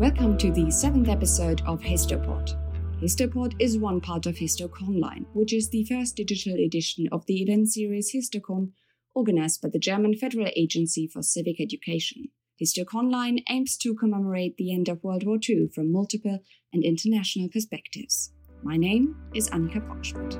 [0.00, 2.56] Welcome to the seventh episode of Histopod.
[3.02, 7.68] Histopod is one part of HistoConline, which is the first digital edition of the event
[7.68, 8.70] series HistoCon,
[9.14, 12.30] organized by the German Federal Agency for Civic Education.
[12.58, 16.38] HistoConline aims to commemorate the end of World War II from multiple
[16.72, 18.32] and international perspectives.
[18.62, 20.38] My name is Annika Brockschmidt.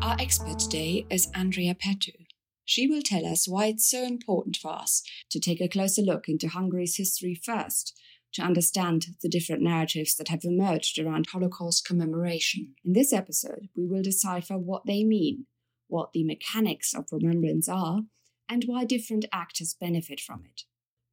[0.00, 2.27] Our expert today is Andrea Petö.
[2.68, 6.28] She will tell us why it's so important for us to take a closer look
[6.28, 7.98] into Hungary's history first,
[8.34, 12.74] to understand the different narratives that have emerged around Holocaust commemoration.
[12.84, 15.46] In this episode, we will decipher what they mean,
[15.86, 18.02] what the mechanics of remembrance are,
[18.50, 20.64] and why different actors benefit from it.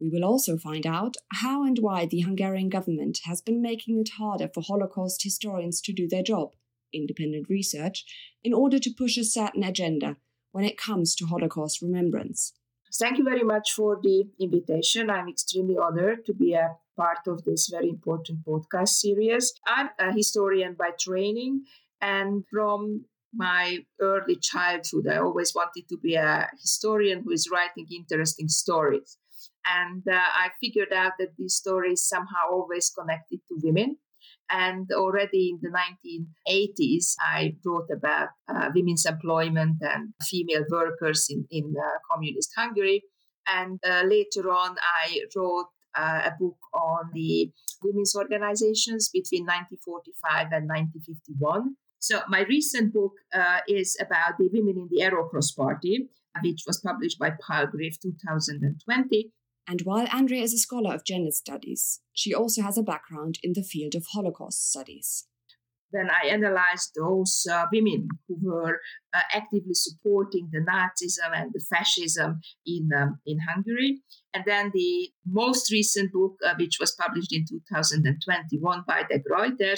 [0.02, 4.10] We will also find out how and why the Hungarian government has been making it
[4.18, 6.50] harder for Holocaust historians to do their job,
[6.92, 8.04] independent research,
[8.44, 10.18] in order to push a certain agenda
[10.56, 12.54] when it comes to Holocaust remembrance.
[12.98, 15.10] Thank you very much for the invitation.
[15.10, 19.52] I'm extremely honored to be a part of this very important podcast series.
[19.68, 21.66] I'm a historian by training,
[22.00, 27.88] and from my early childhood, I always wanted to be a historian who is writing
[27.92, 29.18] interesting stories.
[29.66, 33.98] And uh, I figured out that these stories somehow always connected to women
[34.50, 41.46] and already in the 1980s, I wrote about uh, women's employment and female workers in,
[41.50, 43.04] in uh, communist Hungary.
[43.48, 47.52] And uh, later on, I wrote uh, a book on the
[47.84, 51.76] women's organizations between 1945 and 1951.
[52.00, 56.08] So, my recent book uh, is about the women in the Arrow Cross Party,
[56.44, 59.32] which was published by Palgrave 2020.
[59.68, 63.54] And while Andrea is a scholar of gender studies, she also has a background in
[63.54, 65.26] the field of Holocaust studies.
[65.92, 68.80] Then I analyzed those uh, women who were
[69.14, 74.02] uh, actively supporting the Nazism and the fascism in, um, in Hungary.
[74.34, 79.76] And then the most recent book, uh, which was published in 2021 by De Gruyter,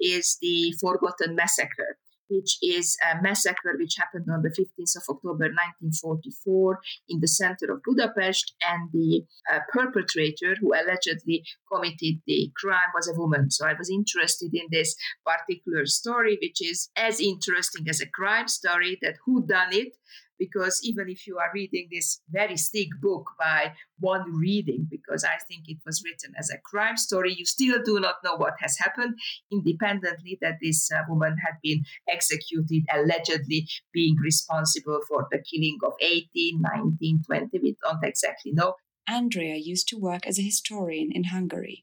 [0.00, 1.98] is The Forgotten Massacre
[2.28, 7.72] which is a massacre which happened on the 15th of October 1944 in the center
[7.72, 8.54] of Budapest.
[8.62, 13.50] And the uh, perpetrator who allegedly committed the crime was a woman.
[13.50, 18.48] So I was interested in this particular story, which is as interesting as a crime
[18.48, 19.96] story that who done it
[20.38, 25.36] because even if you are reading this very thick book by one reading, because I
[25.48, 28.78] think it was written as a crime story, you still do not know what has
[28.78, 29.18] happened,
[29.50, 35.94] independently that this uh, woman had been executed, allegedly being responsible for the killing of
[36.00, 37.58] 18, 19, 20.
[37.58, 38.74] We don't exactly know.
[39.08, 41.82] Andrea used to work as a historian in Hungary,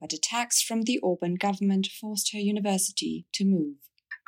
[0.00, 3.76] but attacks from the Orban government forced her university to move.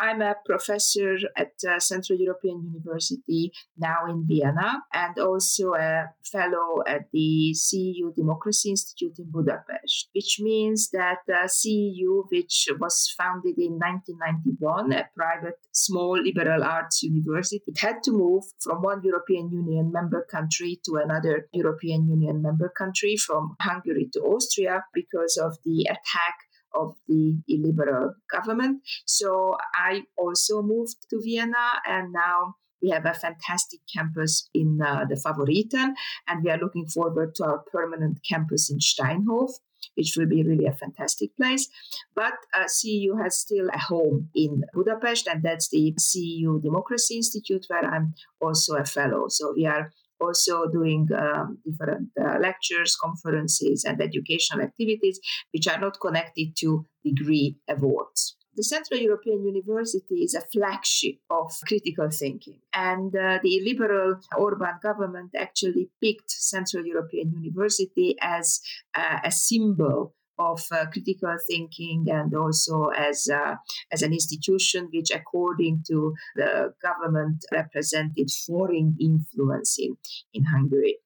[0.05, 6.83] I'm a professor at uh, Central European University now in Vienna and also a fellow
[6.87, 13.57] at the CEU Democracy Institute in Budapest, which means that uh, CEU, which was founded
[13.57, 19.51] in 1991, a private small liberal arts university, it had to move from one European
[19.51, 25.57] Union member country to another European Union member country, from Hungary to Austria, because of
[25.65, 26.37] the attack
[26.75, 28.83] of the illiberal government.
[29.07, 35.07] So I also moved to Vienna and now we have a fantastic campus in uh,
[35.09, 35.95] the Favoriten
[36.29, 39.51] and we are looking forward to our permanent campus in Steinhof
[39.95, 41.69] which will be really a fantastic place.
[42.15, 47.67] But uh, CEU has still a home in Budapest, and that's the CEU Democracy Institute,
[47.69, 49.27] where I'm also a fellow.
[49.29, 49.93] So we are
[50.25, 55.21] also doing um, different uh, lectures, conferences, and educational activities
[55.53, 58.37] which are not connected to degree awards.
[58.57, 62.61] The Central European University is a flagship of critical thinking.
[62.73, 68.61] And uh, the liberal Orban government actually picked Central European University as
[68.97, 73.55] uh, a symbol of uh, critical thinking and also as uh,
[73.93, 79.97] as an institution which according to the government represented foreign influence in,
[80.33, 80.97] in Hungary.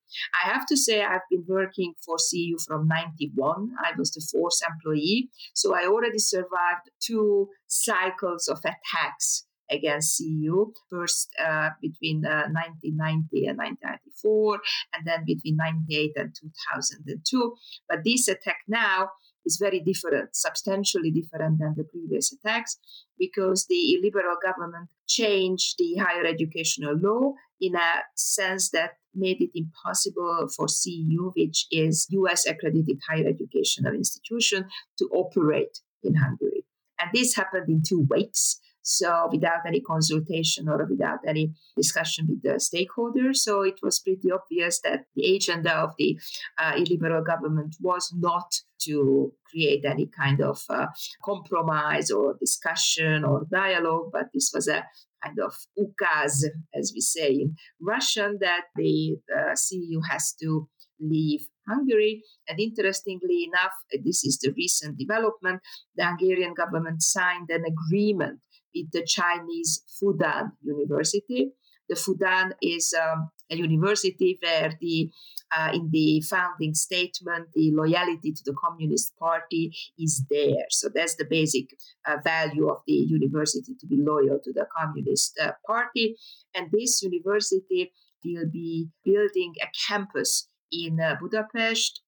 [0.43, 3.75] I have to say I've been working for CEU from 91.
[3.85, 10.73] I was the fourth employee, so I already survived two cycles of attacks against CEU,
[10.91, 14.61] first uh, between uh, 1990 and 1994,
[14.95, 17.55] and then between 98 and 2002.
[17.89, 19.11] But this attack now
[19.45, 22.79] is very different, substantially different than the previous attacks,
[23.19, 29.51] because the liberal government changed the higher educational law in a sense that made it
[29.55, 34.67] impossible for CEU, which is US accredited higher educational institution,
[34.99, 36.65] to operate in Hungary.
[37.01, 38.61] And this happened in two waves.
[38.89, 43.37] So without any consultation or without any discussion with the stakeholders.
[43.37, 46.19] So it was pretty obvious that the agenda of the
[46.59, 48.51] uh, illiberal government was not
[48.85, 50.87] to create any kind of uh,
[51.23, 54.85] compromise or discussion or dialogue, but this was a
[55.23, 56.45] kind of ukaz,
[56.75, 60.69] as we say in Russian, that the uh, CEU has to
[61.01, 62.23] leave Hungary.
[62.49, 65.61] And interestingly enough, this is the recent development,
[65.95, 68.41] the Hungarian government signed an agreement
[68.75, 71.53] with the Chinese Fudan University.
[71.89, 75.11] The Fudan is um, a university where the
[75.57, 80.67] uh, in the founding statement, the loyalty to the Communist Party is there.
[80.71, 81.71] So that's the basic
[82.07, 86.17] uh, value of the university to be loyal to the Communist uh, Party.
[86.55, 87.93] And this university
[88.25, 92.03] will be building a campus in uh, Budapest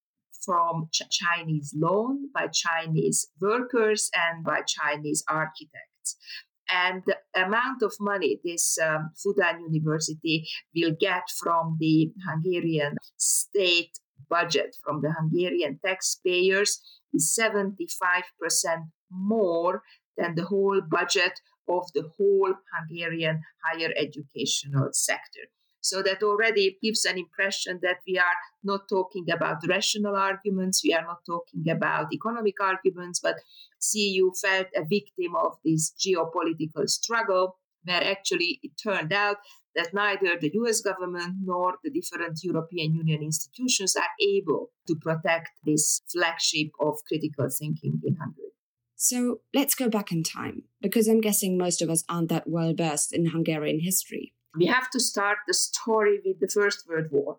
[0.45, 6.17] from Ch- Chinese loan by Chinese workers and by Chinese architects.
[6.71, 13.91] And the amount of money this um, Fudan University will get from the Hungarian state
[14.29, 16.79] budget, from the Hungarian taxpayers,
[17.13, 18.21] is 75%
[19.11, 19.81] more
[20.17, 21.33] than the whole budget
[21.67, 25.47] of the whole Hungarian higher educational sector.
[25.81, 30.93] So that already gives an impression that we are not talking about rational arguments, we
[30.93, 33.35] are not talking about economic arguments, but
[33.81, 39.37] CEU felt a victim of this geopolitical struggle, where actually it turned out
[39.75, 45.49] that neither the US government nor the different European Union institutions are able to protect
[45.63, 48.51] this flagship of critical thinking in Hungary.
[48.95, 52.73] So let's go back in time, because I'm guessing most of us aren't that well
[52.77, 57.37] versed in Hungarian history we have to start the story with the First World War.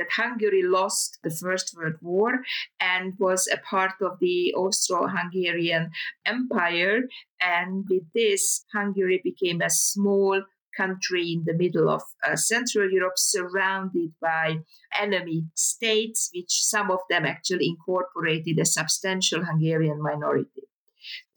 [0.00, 2.40] That Hungary lost the First World War
[2.80, 5.90] and was a part of the Austro Hungarian
[6.24, 7.02] Empire.
[7.38, 10.42] And with this, Hungary became a small
[10.74, 14.60] country in the middle of uh, Central Europe, surrounded by
[14.98, 20.69] enemy states, which some of them actually incorporated a substantial Hungarian minority.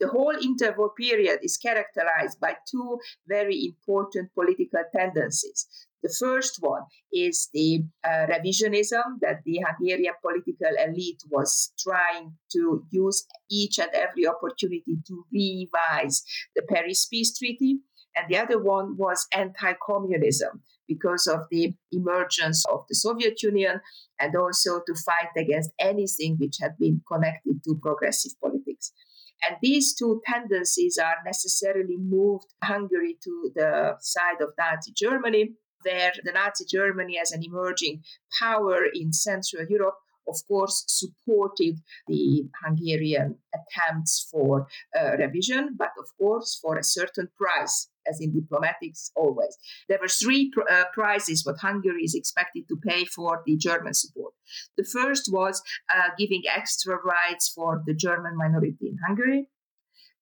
[0.00, 5.66] The whole interwar period is characterized by two very important political tendencies.
[6.04, 12.84] The first one is the uh, revisionism that the Hungarian political elite was trying to
[12.90, 16.22] use each and every opportunity to revise
[16.54, 17.78] the Paris Peace Treaty.
[18.14, 23.80] And the other one was anti communism because of the emergence of the Soviet Union
[24.20, 28.92] and also to fight against anything which had been connected to progressive politics.
[29.42, 36.12] And these two tendencies are necessarily moved Hungary to the side of Nazi Germany, where
[36.22, 38.02] the Nazi Germany as an emerging
[38.40, 39.96] power in Central Europe
[40.26, 44.66] of course, supported the Hungarian attempts for
[44.98, 49.56] uh, revision, but of course, for a certain price as in diplomatics always.
[49.88, 53.94] There were three pr- uh, prizes what Hungary is expected to pay for the German
[53.94, 54.34] support.
[54.76, 55.62] The first was
[55.94, 59.48] uh, giving extra rights for the German minority in Hungary.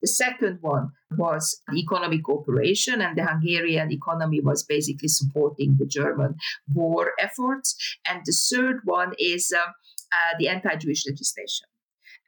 [0.03, 6.35] The second one was economic cooperation, and the Hungarian economy was basically supporting the German
[6.75, 7.77] war efforts.
[8.09, 11.69] And the third one is uh, uh, the anti Jewish legislation.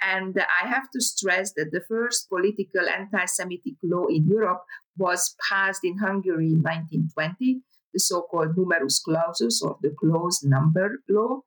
[0.01, 4.63] And I have to stress that the first political anti Semitic law in Europe
[4.97, 7.61] was passed in Hungary in 1920,
[7.93, 11.41] the so called numerus clausus or the closed number law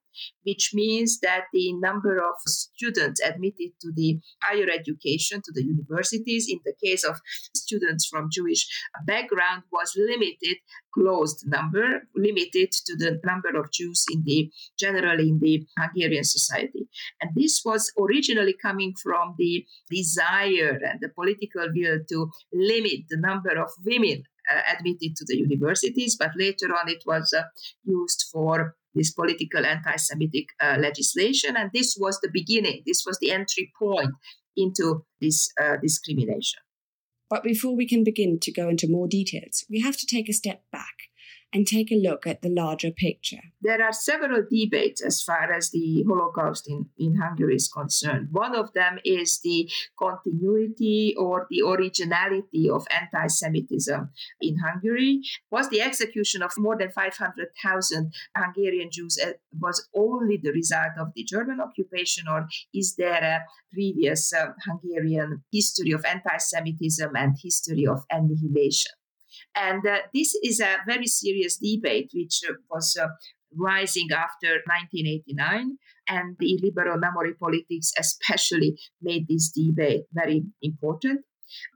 [0.43, 6.47] which means that the number of students admitted to the higher education, to the universities,
[6.49, 7.19] in the case of
[7.55, 8.67] students from Jewish
[9.05, 10.57] background, was limited,
[10.93, 16.87] closed number, limited to the number of Jews in the generally in the Hungarian society.
[17.21, 23.17] And this was originally coming from the desire and the political will to limit the
[23.17, 27.43] number of women uh, admitted to the universities, but later on it was uh,
[27.83, 31.55] used for this political anti Semitic uh, legislation.
[31.55, 34.11] And this was the beginning, this was the entry point
[34.55, 36.59] into this uh, discrimination.
[37.29, 40.33] But before we can begin to go into more details, we have to take a
[40.33, 40.95] step back
[41.53, 43.41] and take a look at the larger picture.
[43.61, 48.29] There are several debates as far as the Holocaust in, in Hungary is concerned.
[48.31, 54.09] One of them is the continuity or the originality of anti Semitism
[54.41, 55.21] in Hungary.
[55.49, 61.13] Was the execution of more than 500,000 Hungarian Jews uh, was only the result of
[61.15, 67.35] the German occupation, or is there a previous uh, Hungarian history of anti Semitism and
[67.41, 68.91] history of annihilation?
[69.55, 73.07] And uh, this is a very serious debate which uh, was uh,
[73.55, 75.77] rising after 1989.
[76.09, 81.21] And the liberal memory politics especially made this debate very important.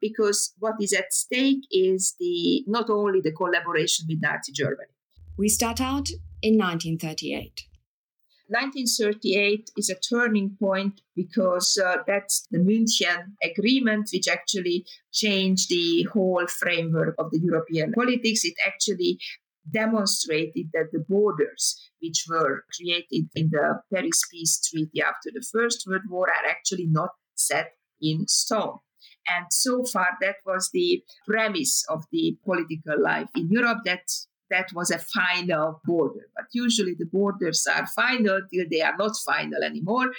[0.02, 4.92] because what is at stake is the not only the collaboration with Nazi Germany.
[5.38, 6.10] We start out
[6.42, 7.68] in 1938.
[8.52, 16.04] 1938 is a turning point because uh, that's the München Agreement, which actually changed the
[16.12, 18.44] whole framework of the European politics.
[18.44, 19.20] It actually
[19.72, 25.86] demonstrated that the borders which were created in the Paris Peace Treaty after the First
[25.88, 28.80] World War are actually not set in stone.
[29.28, 34.04] And so far, that was the premise of the political life in Europe that
[34.52, 36.28] that was a final border.
[36.36, 40.12] But usually the borders are final till they are not final anymore.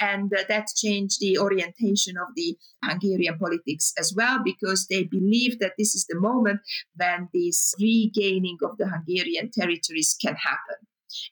[0.00, 5.58] And uh, that changed the orientation of the Hungarian politics as well, because they believe
[5.58, 6.60] that this is the moment
[6.96, 10.86] when this regaining of the Hungarian territories can happen.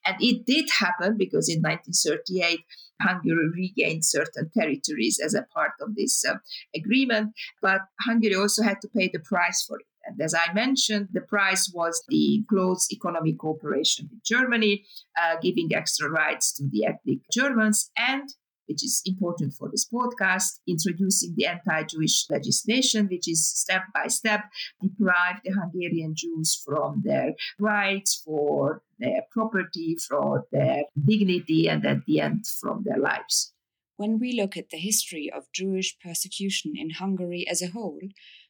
[0.04, 2.60] And it did happen because in 1938,
[3.00, 6.34] Hungary regained certain territories as a part of this uh,
[6.74, 9.86] agreement, but Hungary also had to pay the price for it.
[10.04, 14.84] And as I mentioned, the price was the close economic cooperation with Germany,
[15.20, 18.28] uh, giving extra rights to the ethnic Germans, and
[18.68, 24.06] which is important for this podcast, introducing the anti Jewish legislation, which is step by
[24.08, 24.42] step
[24.80, 32.04] deprive the Hungarian Jews from their rights, for their property, for their dignity, and at
[32.06, 33.52] the end, from their lives.
[33.96, 37.98] When we look at the history of Jewish persecution in Hungary as a whole,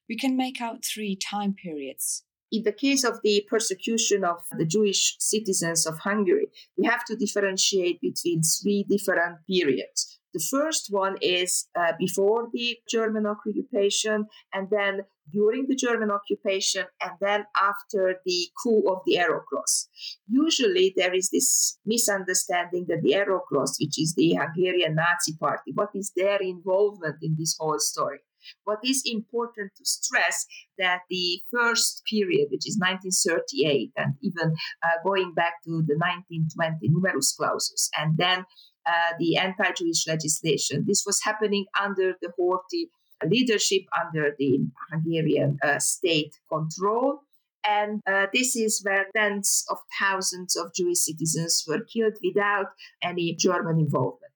[0.08, 4.64] we can make out three time periods in the case of the persecution of the
[4.64, 10.18] Jewish citizens of Hungary, we have to differentiate between three different periods.
[10.34, 15.00] The first one is uh, before the German occupation, and then
[15.32, 19.88] during the German occupation, and then after the coup of the Arrow Cross.
[20.28, 25.72] Usually, there is this misunderstanding that the Arrow Cross, which is the Hungarian Nazi party,
[25.74, 28.20] what is their involvement in this whole story?
[28.64, 30.46] What is important to stress
[30.78, 36.88] that the first period, which is 1938, and even uh, going back to the 1920
[36.88, 38.44] numerus clausus, and then
[38.86, 42.88] uh, the anti-Jewish legislation, this was happening under the Horthy
[43.26, 47.20] leadership, under the Hungarian uh, state control.
[47.64, 52.68] And uh, this is where tens of thousands of Jewish citizens were killed without
[53.02, 54.32] any German involvement.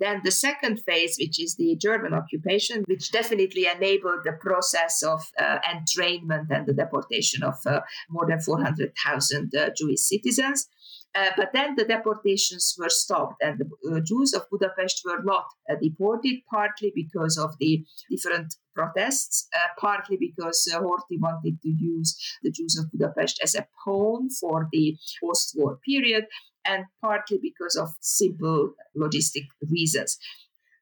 [0.00, 5.20] Then the second phase, which is the German occupation, which definitely enabled the process of
[5.38, 10.68] uh, entrainment and the deportation of uh, more than 400,000 uh, Jewish citizens.
[11.12, 15.44] Uh, but then the deportations were stopped, and the uh, Jews of Budapest were not
[15.68, 21.68] uh, deported, partly because of the different protests, uh, partly because uh, Horthy wanted to
[21.68, 26.26] use the Jews of Budapest as a pawn for the post war period,
[26.64, 30.18] and partly because of simple logistic reasons.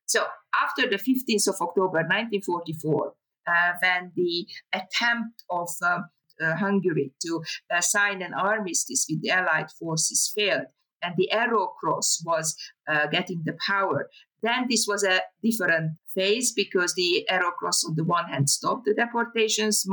[0.06, 3.12] So, after the 15th of October 1944,
[3.46, 6.00] uh, when the attempt of uh,
[6.42, 7.42] uh, Hungary to
[7.74, 10.66] uh, sign an armistice with the Allied forces failed,
[11.02, 12.56] and the Arrow Cross was
[12.88, 14.10] uh, getting the power,
[14.42, 18.84] then this was a different phase because the Arrow Cross, on the one hand, stopped
[18.84, 19.84] the deportations.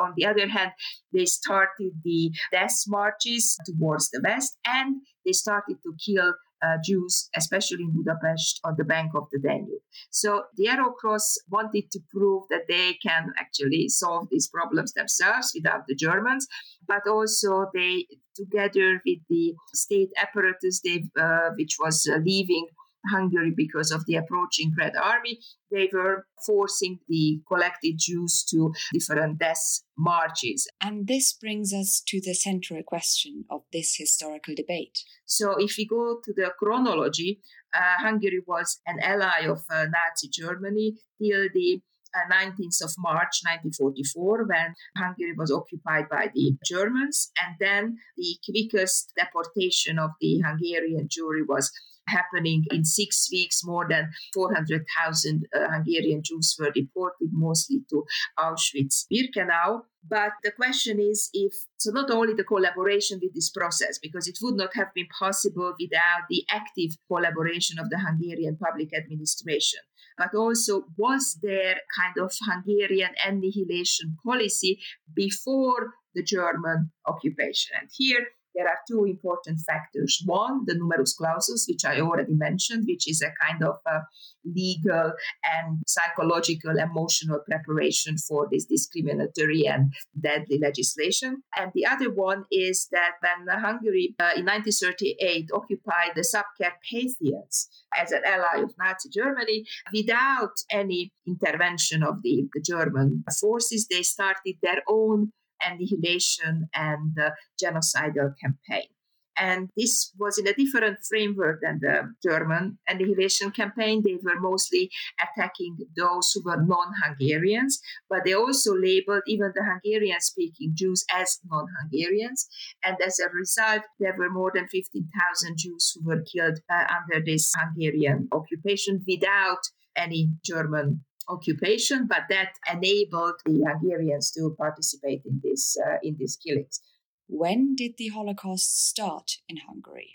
[0.00, 0.72] On the other hand,
[1.12, 6.34] they started the death marches towards the west and they started to kill
[6.64, 9.82] uh, Jews, especially in Budapest, on the bank of the Danube.
[10.10, 15.52] So the Arrow Cross wanted to prove that they can actually solve these problems themselves
[15.54, 16.46] without the Germans,
[16.86, 22.66] but also they, together with the state apparatus, they, uh, which was uh, leaving
[23.10, 25.38] Hungary because of the approaching Red Army.
[25.70, 30.68] They were forcing the collected Jews to different death marches.
[30.80, 34.98] And this brings us to the central question of this historical debate.
[35.26, 37.40] So, if we go to the chronology,
[37.74, 41.80] uh, Hungary was an ally of uh, Nazi Germany till the
[42.14, 47.30] uh, 19th of March 1944 when Hungary was occupied by the Germans.
[47.42, 51.72] And then the quickest deportation of the Hungarian Jewry was
[52.08, 53.62] happening in six weeks.
[53.64, 58.04] More than 400,000 uh, Hungarian Jews were deported, mostly to
[58.38, 59.82] Auschwitz Birkenau.
[60.06, 64.38] But the question is if, so not only the collaboration with this process, because it
[64.42, 69.80] would not have been possible without the active collaboration of the Hungarian public administration,
[70.18, 74.78] but also was there kind of Hungarian annihilation policy
[75.14, 77.72] before the German occupation?
[77.80, 80.22] And here there are two important factors.
[80.24, 84.02] One, the numerus clausus, which I already mentioned, which is a kind of a
[84.44, 91.42] legal and psychological, emotional preparation for this discriminatory and deadly legislation.
[91.56, 98.12] And the other one is that when Hungary uh, in 1938 occupied the Subcarpathians as
[98.12, 104.56] an ally of Nazi Germany, without any intervention of the, the German forces, they started
[104.62, 105.32] their own
[105.62, 107.30] annihilation and uh,
[107.62, 108.88] genocidal campaign.
[109.36, 114.02] And this was in a different framework than the German annihilation campaign.
[114.04, 119.64] They were mostly attacking those who were non Hungarians, but they also labeled even the
[119.64, 122.48] Hungarian speaking Jews as non Hungarians.
[122.84, 127.24] And as a result, there were more than 15,000 Jews who were killed uh, under
[127.24, 129.62] this Hungarian occupation without
[129.96, 136.36] any German occupation, but that enabled the Hungarians to participate in this uh, in these
[136.36, 136.80] killings.
[137.26, 140.12] When did the Holocaust start in Hungary?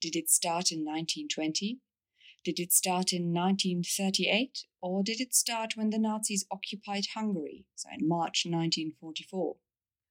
[0.00, 1.78] Did it start in 1920?
[2.44, 4.64] Did it start in 1938?
[4.82, 9.56] Or did it start when the Nazis occupied Hungary, so in March 1944?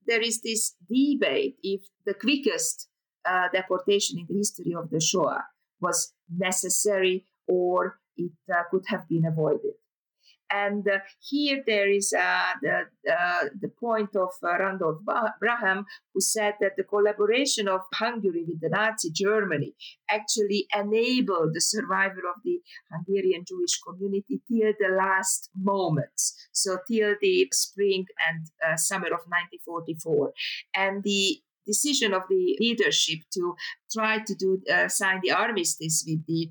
[0.08, 2.88] There is this debate if the quickest
[3.26, 5.44] uh, deportation in the history of the Shoah
[5.80, 9.74] was necessary or it uh, could have been avoided.
[10.54, 15.00] And uh, here there is uh, the, uh, the point of uh, Randolph
[15.40, 19.74] Braham, who said that the collaboration of Hungary with the Nazi Germany
[20.10, 22.60] actually enabled the survival of the
[22.92, 29.24] Hungarian Jewish community till the last moments, so till the spring and uh, summer of
[29.28, 30.34] 1944.
[30.76, 33.56] And the decision of the leadership to
[33.94, 36.50] try to do uh, sign the armistice with the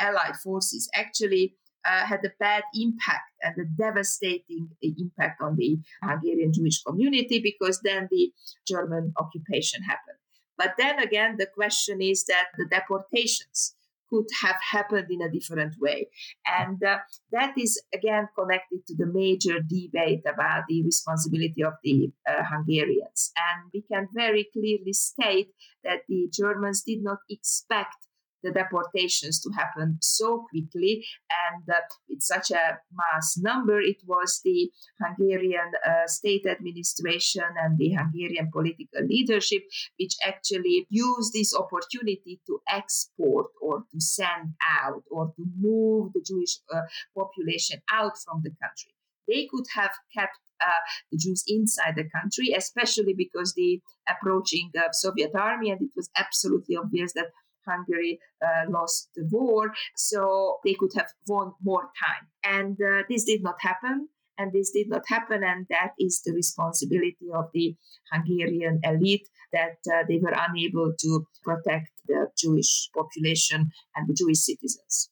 [0.00, 6.52] allied forces actually uh, had a bad impact and a devastating impact on the Hungarian
[6.52, 8.32] Jewish community because then the
[8.66, 10.18] German occupation happened.
[10.58, 13.74] But then again, the question is that the deportations
[14.12, 16.08] could have happened in a different way.
[16.46, 16.98] And uh,
[17.32, 23.32] that is again connected to the major debate about the responsibility of the uh, Hungarians.
[23.36, 25.48] And we can very clearly state
[25.82, 27.96] that the Germans did not expect
[28.42, 31.04] the deportations to happen so quickly
[31.52, 33.80] and uh, with such a mass number.
[33.80, 34.70] It was the
[35.00, 39.62] Hungarian uh, state administration and the Hungarian political leadership
[39.98, 46.22] which actually used this opportunity to export or to send out or to move the
[46.26, 46.82] Jewish uh,
[47.16, 48.94] population out from the country.
[49.28, 54.92] They could have kept uh, the Jews inside the country, especially because the approaching uh,
[54.92, 57.26] Soviet army, and it was absolutely obvious that
[57.66, 62.28] Hungary uh, lost the war, so they could have won more time.
[62.44, 64.08] And uh, this did not happen.
[64.38, 67.76] And this did not happen, and that is the responsibility of the
[68.10, 74.38] Hungarian elite that uh, they were unable to protect the Jewish population and the Jewish
[74.38, 75.10] citizens.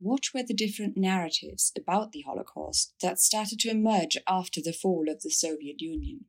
[0.00, 5.06] What were the different narratives about the Holocaust that started to emerge after the fall
[5.08, 6.26] of the Soviet Union?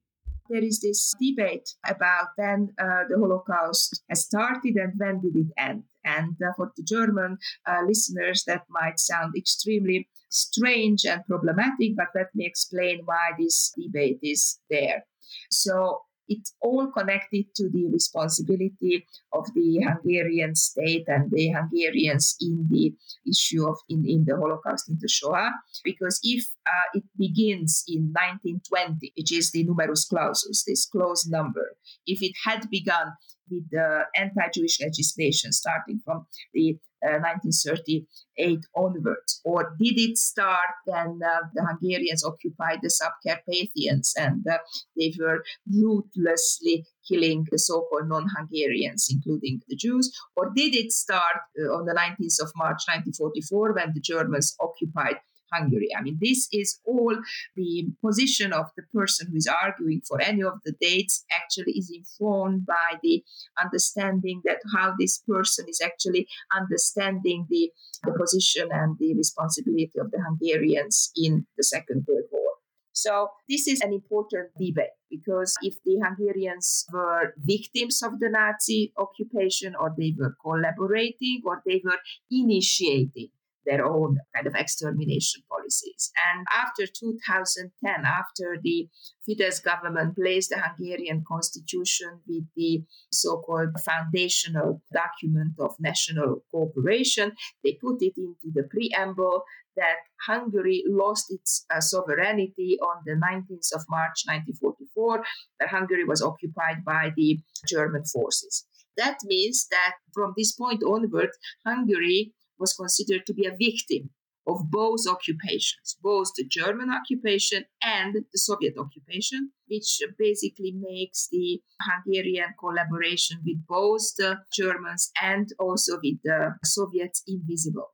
[0.49, 5.47] There is this debate about when uh, the Holocaust has started and when did it
[5.57, 5.83] end.
[6.03, 12.07] And uh, for the German uh, listeners, that might sound extremely strange and problematic, but
[12.15, 15.05] let me explain why this debate is there.
[15.51, 22.67] So, it's all connected to the responsibility of the Hungarian state and the Hungarians in
[22.69, 22.93] the
[23.27, 25.51] issue of in, in the Holocaust, in the Shoah.
[25.83, 31.75] Because if uh, it begins in 1920, which is the numerus clausus, this close number,
[32.05, 33.13] if it had begun
[33.49, 38.05] with the anti-Jewish legislation starting from the 1938
[38.39, 39.41] uh, onwards?
[39.43, 44.57] Or did it start when uh, the Hungarians occupied the Subcarpathians and uh,
[44.97, 50.11] they were ruthlessly killing the so called non Hungarians, including the Jews?
[50.35, 55.17] Or did it start on the 19th of March 1944 when the Germans occupied
[55.51, 55.89] Hungary.
[55.97, 57.15] I mean, this is all
[57.55, 61.91] the position of the person who is arguing for any of the dates actually is
[61.93, 63.23] informed by the
[63.61, 67.71] understanding that how this person is actually understanding the,
[68.03, 72.53] the position and the responsibility of the Hungarians in the Second World War.
[72.91, 78.91] So, this is an important debate because if the Hungarians were victims of the Nazi
[78.97, 83.29] occupation, or they were collaborating, or they were initiating
[83.65, 86.11] their own kind of extermination policies.
[86.31, 88.87] And after 2010, after the
[89.27, 97.33] Fidesz government placed the Hungarian constitution with the so called foundational document of national cooperation,
[97.63, 99.43] they put it into the preamble
[99.75, 105.23] that Hungary lost its uh, sovereignty on the 19th of March 1944 1944,
[105.57, 108.65] where Hungary was occupied by the German forces.
[108.97, 111.29] That means that from this point onward,
[111.65, 114.11] Hungary was considered to be a victim
[114.47, 121.61] of both occupations, both the German occupation and the Soviet occupation, which basically makes the
[121.81, 127.93] Hungarian collaboration with both the Germans and also with the Soviets invisible.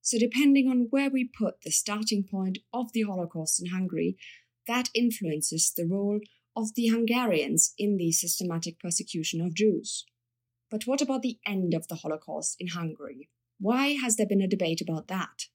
[0.00, 4.16] So, depending on where we put the starting point of the Holocaust in Hungary,
[4.66, 6.20] that influences the role
[6.56, 10.04] of the Hungarians in the systematic persecution of Jews.
[10.70, 13.28] But what about the end of the Holocaust in Hungary?
[13.62, 15.46] Why has there been a debate about that?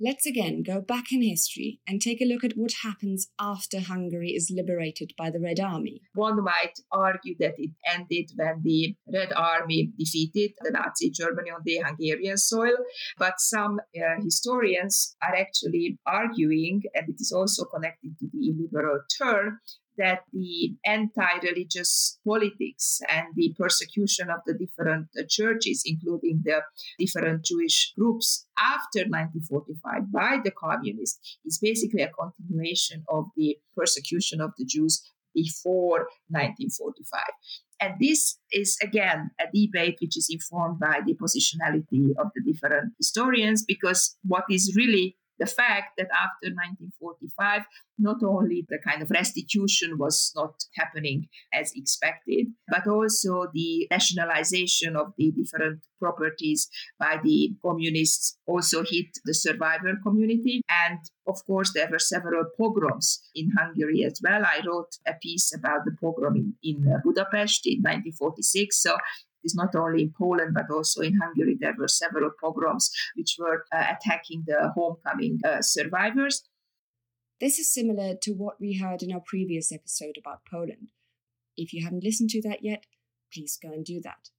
[0.00, 4.30] Let's again go back in history and take a look at what happens after Hungary
[4.30, 6.02] is liberated by the Red Army.
[6.14, 11.60] One might argue that it ended when the Red Army defeated the Nazi Germany on
[11.64, 12.76] the Hungarian soil,
[13.18, 18.98] but some uh, historians are actually arguing, and it is also connected to the illiberal
[19.16, 19.60] turn,
[19.98, 26.62] that the anti-religious politics and the persecution of the different uh, churches, including the
[26.98, 34.40] different Jewish groups after 1945 by the communists, is basically a continuation of the persecution
[34.40, 35.02] of the Jews
[35.34, 37.22] before 1945.
[37.80, 42.94] And this is again a debate which is informed by the positionality of the different
[42.98, 47.62] historians, because what is really the fact that after 1945,
[47.98, 54.96] not only the kind of restitution was not happening as expected, but also the nationalization
[54.96, 56.68] of the different properties
[56.98, 60.62] by the communists also hit the survivor community.
[60.68, 64.42] And of course, there were several pogroms in Hungary as well.
[64.44, 68.82] I wrote a piece about the pogrom in, in uh, Budapest in 1946.
[68.82, 68.96] So
[69.46, 71.56] is not only in Poland but also in Hungary.
[71.58, 76.42] There were several pogroms which were uh, attacking the homecoming uh, survivors.
[77.40, 80.88] This is similar to what we heard in our previous episode about Poland.
[81.56, 82.84] If you haven't listened to that yet,
[83.32, 84.30] please go and do that.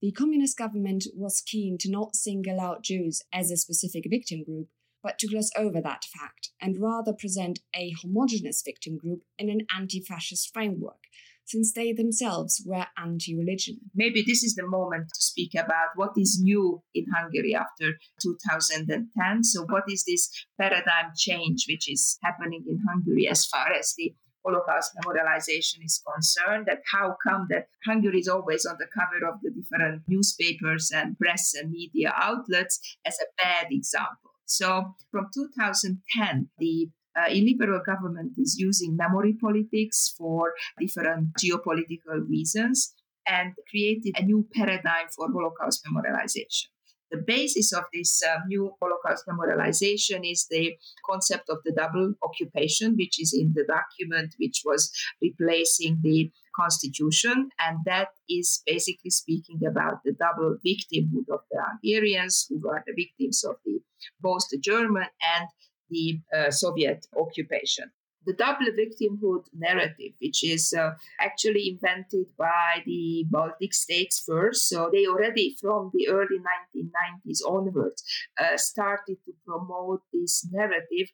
[0.00, 4.68] The communist government was keen to not single out Jews as a specific victim group,
[5.02, 9.66] but to gloss over that fact and rather present a homogenous victim group in an
[9.76, 11.04] anti fascist framework
[11.50, 13.78] since they themselves were anti religion.
[13.94, 19.44] Maybe this is the moment to speak about what is new in Hungary after 2010.
[19.44, 24.14] So, what is this paradigm change which is happening in Hungary as far as the
[24.44, 29.40] Holocaust memorialization is concerned, that how come that Hungary is always on the cover of
[29.42, 34.30] the different newspapers and press and media outlets as a bad example.
[34.46, 42.94] So from 2010, the uh, illiberal government is using memory politics for different geopolitical reasons
[43.26, 46.66] and created a new paradigm for Holocaust memorialization.
[47.10, 52.94] The basis of this uh, new Holocaust memorialization is the concept of the double occupation,
[52.96, 57.50] which is in the document which was replacing the constitution.
[57.58, 62.94] And that is basically speaking about the double victimhood of the Hungarians, who were the
[62.94, 63.80] victims of the
[64.20, 65.48] both the German and
[65.90, 67.90] the uh, Soviet occupation.
[68.26, 74.90] The double victimhood narrative, which is uh, actually invented by the Baltic states first, so
[74.92, 78.04] they already from the early 1990s onwards
[78.38, 81.08] uh, started to promote this narrative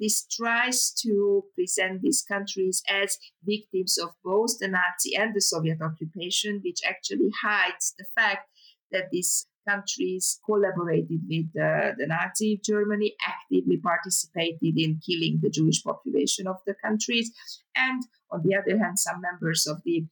[0.00, 5.82] this tries to present these countries as victims of both the Nazi and the Soviet
[5.82, 8.48] occupation, which actually hides the fact
[8.90, 15.82] that these countries collaborated with uh, the Nazi Germany, actively participated in killing the Jewish
[15.82, 17.30] population of the countries.
[17.76, 20.06] And on the other hand, some members of the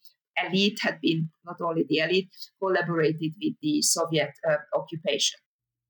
[0.44, 5.38] elite had been, not only the elite, collaborated with the Soviet uh, occupation.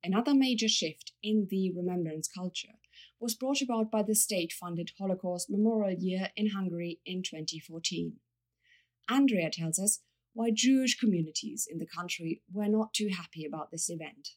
[0.03, 2.77] Another major shift in the remembrance culture
[3.21, 8.15] was brought about by the state funded Holocaust Memorial Year in Hungary in 2014.
[9.11, 10.01] Andrea tells us
[10.35, 14.31] why Jewish communities in the country were not too happy about this event.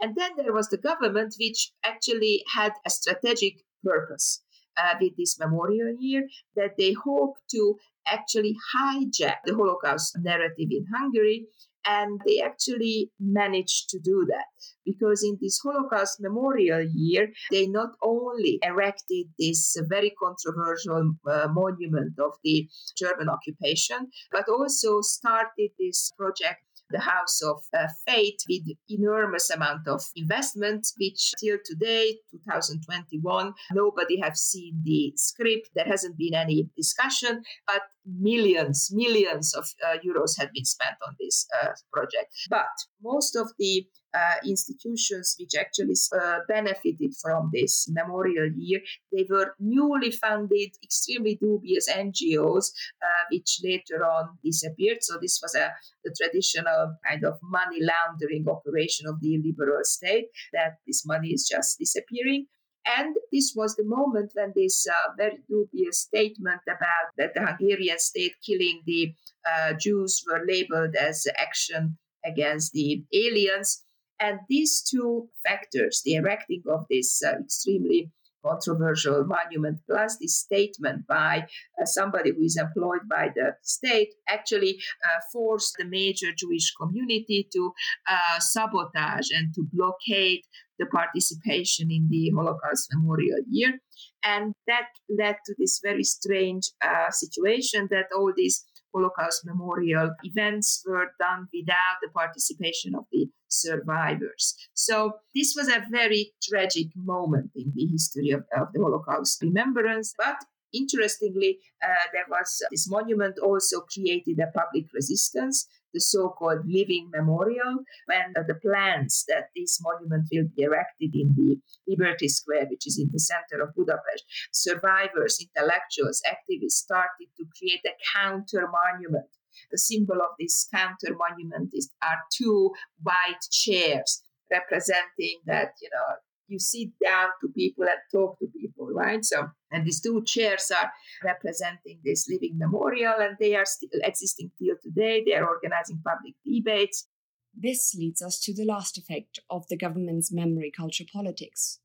[0.00, 4.42] And then there was the government, which actually had a strategic purpose
[4.76, 10.86] uh, with this memorial year, that they hope to actually hijack the Holocaust narrative in
[10.94, 11.46] Hungary
[11.86, 14.46] and they actually managed to do that.
[14.84, 22.18] Because in this Holocaust Memorial Year, they not only erected this very controversial uh, monument
[22.18, 28.62] of the German occupation, but also started this project the House of uh, Faith with
[28.88, 35.70] enormous amount of investment, which till today, 2021, nobody have seen the script.
[35.74, 41.16] There hasn't been any discussion, but millions, millions of uh, euros have been spent on
[41.20, 42.32] this uh, project.
[42.48, 42.66] But
[43.02, 48.80] most of the uh, institutions which actually uh, benefited from this memorial year.
[49.12, 54.98] They were newly funded, extremely dubious NGOs, uh, which later on disappeared.
[55.02, 55.72] So this was a
[56.04, 61.48] the traditional kind of money laundering operation of the liberal state that this money is
[61.50, 62.46] just disappearing.
[62.86, 67.98] And this was the moment when this uh, very dubious statement about that the Hungarian
[67.98, 69.14] state killing the
[69.46, 73.84] uh, Jews were labeled as action against the aliens.
[74.20, 78.12] And these two factors, the erecting of this uh, extremely
[78.44, 81.46] controversial monument, plus this statement by
[81.80, 87.48] uh, somebody who is employed by the state, actually uh, forced the major Jewish community
[87.52, 87.72] to
[88.08, 90.40] uh, sabotage and to blockade
[90.78, 93.78] the participation in the Holocaust Memorial Year.
[94.24, 100.82] And that led to this very strange uh, situation that all these Holocaust memorial events
[100.86, 104.54] were done without the participation of the survivors.
[104.74, 110.14] So this was a very tragic moment in the history of, of the Holocaust remembrance.
[110.16, 110.36] But
[110.72, 117.78] interestingly, uh, there was this monument also created a public resistance the so-called living memorial
[118.06, 121.58] when uh, the plans that this monument will be erected in the
[121.88, 127.84] Liberty Square, which is in the center of Budapest, survivors, intellectuals, activists started to create
[127.86, 129.26] a counter monument.
[129.70, 136.16] The symbol of this counter monument is are two white chairs representing that you know
[136.48, 139.24] you sit down to people and talk to people, right?
[139.24, 140.90] So, and these two chairs are
[141.22, 145.22] representing this living memorial, and they are still existing till today.
[145.24, 147.06] They are organizing public debates.
[147.54, 151.80] This leads us to the last effect of the government's memory culture politics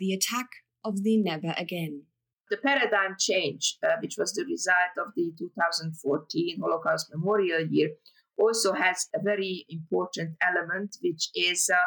[0.00, 0.46] the attack
[0.82, 2.04] of the never again.
[2.50, 7.90] The paradigm change, uh, which was the result of the 2014 Holocaust Memorial Year,
[8.36, 11.78] also has a very important element, which is uh,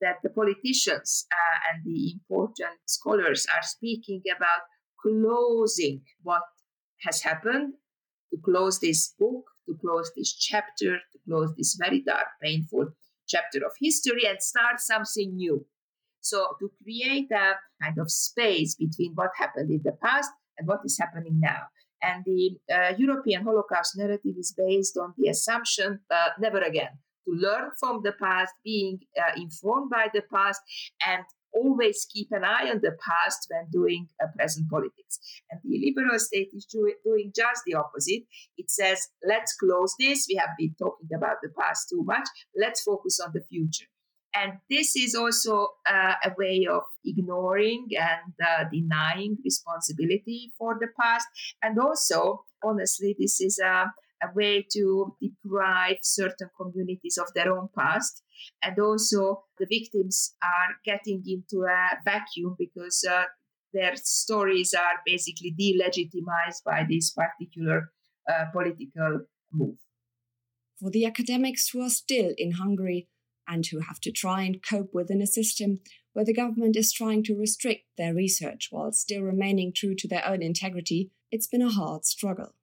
[0.00, 4.62] that the politicians uh, and the important scholars are speaking about
[5.00, 6.42] closing what
[7.00, 7.74] has happened,
[8.30, 12.88] to close this book, to close this chapter, to close this very dark, painful
[13.28, 15.66] chapter of history and start something new.
[16.22, 20.80] So, to create a kind of space between what happened in the past and what
[20.84, 21.62] is happening now.
[22.02, 27.34] And the uh, European Holocaust narrative is based on the assumption uh, never again to
[27.34, 30.60] learn from the past, being uh, informed by the past,
[31.06, 35.18] and always keep an eye on the past when doing uh, present politics.
[35.50, 38.22] And the liberal state is doing just the opposite.
[38.56, 40.26] It says, let's close this.
[40.28, 42.26] We have been talking about the past too much.
[42.56, 43.86] Let's focus on the future.
[44.34, 50.88] And this is also uh, a way of ignoring and uh, denying responsibility for the
[50.98, 51.26] past.
[51.62, 53.92] And also, honestly, this is a
[54.22, 58.22] a way to deprive certain communities of their own past.
[58.62, 63.24] And also, the victims are getting into a vacuum because uh,
[63.72, 67.90] their stories are basically delegitimized by this particular
[68.28, 69.20] uh, political
[69.52, 69.76] move.
[70.80, 73.08] For the academics who are still in Hungary
[73.48, 75.80] and who have to try and cope within a system
[76.12, 80.26] where the government is trying to restrict their research while still remaining true to their
[80.26, 82.54] own integrity, it's been a hard struggle.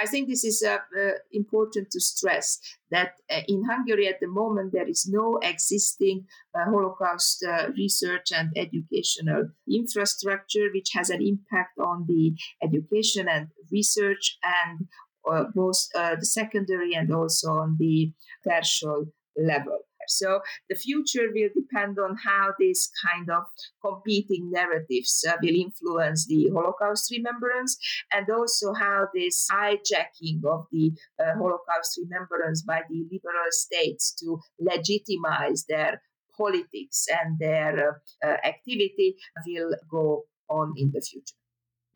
[0.00, 2.58] I think this is uh, uh, important to stress
[2.90, 8.26] that uh, in Hungary at the moment there is no existing uh, Holocaust uh, research
[8.34, 14.86] and educational infrastructure which has an impact on the education and research and
[15.30, 18.12] uh, both the secondary and also on the
[18.46, 19.06] tertiary
[19.36, 19.85] level.
[20.08, 23.44] So the future will depend on how these kind of
[23.84, 27.76] competing narratives uh, will influence the Holocaust remembrance
[28.12, 34.38] and also how this hijacking of the uh, Holocaust remembrance by the liberal states to
[34.60, 36.02] legitimize their
[36.36, 39.16] politics and their uh, uh activity
[39.46, 41.34] will go on in the future.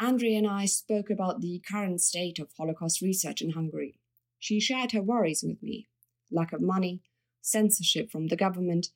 [0.01, 4.01] Andrea and I spoke about the current state of Holocaust research in Hungary.
[4.39, 5.91] She shared her worries with me
[6.31, 7.03] lack of money,
[7.41, 8.89] censorship from the government,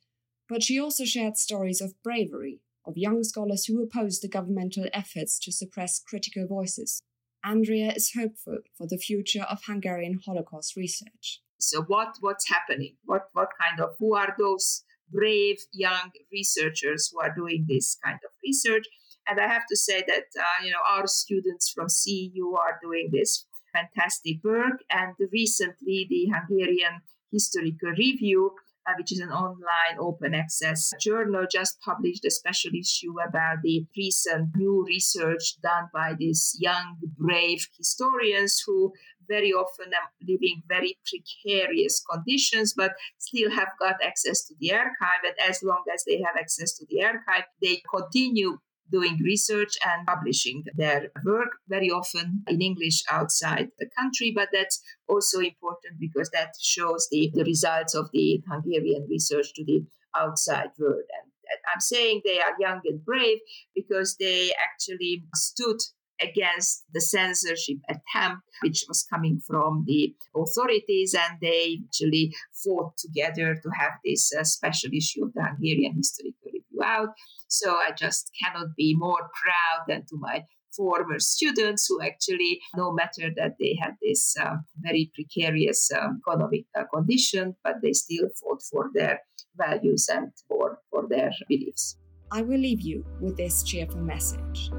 [0.49, 5.39] but she also shared stories of bravery, of young scholars who opposed the governmental efforts
[5.41, 7.03] to suppress critical voices.
[7.45, 11.41] Andrea is hopeful for the future of Hungarian Holocaust research.
[11.59, 12.97] So what what's happening?
[13.05, 18.19] What what kind of who are those brave young researchers who are doing this kind
[18.25, 18.85] of research?
[19.27, 23.11] And I have to say that uh, you know our students from CEU are doing
[23.13, 24.83] this fantastic work.
[24.91, 27.03] And recently, the Hungarian
[27.35, 28.53] Historical Review,
[28.87, 33.85] uh, which is an online open access journal, just published a special issue about the
[33.97, 38.93] recent new research done by these young, brave historians who
[39.27, 45.23] very often are living very precarious conditions, but still have got access to the archive.
[45.25, 48.59] And as long as they have access to the archive, they continue
[48.95, 54.33] doing research and publishing their work, very often in English outside the country.
[54.35, 59.65] But that's also important because that shows the, the results of the Hungarian research to
[59.65, 59.85] the
[60.17, 61.09] outside world.
[61.19, 61.31] And
[61.73, 63.39] I'm saying they are young and brave
[63.75, 65.81] because they actually stood
[66.21, 73.57] against the censorship attempt which was coming from the authorities and they actually fought together
[73.61, 76.54] to have this uh, special issue of the Hungarian historical
[76.85, 77.09] out
[77.49, 80.45] so I just cannot be more proud than to my
[80.77, 86.65] former students who actually, no matter that they had this um, very precarious um, economic
[86.77, 89.21] uh, condition, but they still fought for their
[89.57, 91.97] values and for, for their beliefs.
[92.33, 94.71] I will leave you with this cheerful message.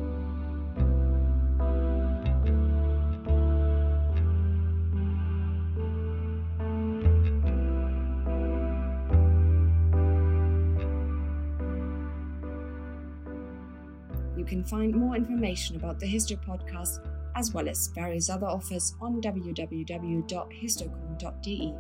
[14.46, 17.00] You can find more information about the Histo podcast
[17.34, 21.74] as well as various other offers on www.histocon.de.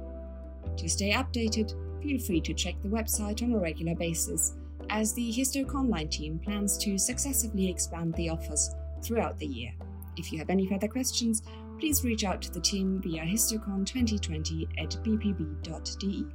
[0.78, 4.56] To stay updated, feel free to check the website on a regular basis,
[4.89, 8.73] as the HistoConline team plans to successively expand the offers
[9.04, 9.71] throughout the year.
[10.17, 11.43] If you have any further questions,
[11.80, 16.25] please reach out to the team via histocon2020 at bpb.de.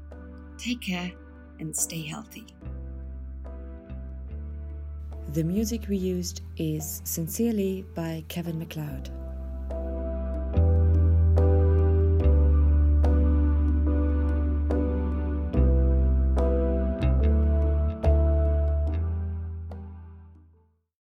[0.59, 1.11] Take care
[1.59, 2.47] and stay healthy.
[5.33, 9.20] The music we used is Sincerely by Kevin MacLeod.